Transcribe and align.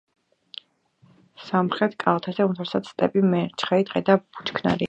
სამხრეთ 1.49 1.95
კალთაზე 2.05 2.49
უმთავრესად 2.49 2.93
სტეპი, 2.95 3.25
მეჩხერი 3.35 3.91
ტყე 3.93 4.07
და 4.09 4.21
ბუჩქნარია. 4.25 4.79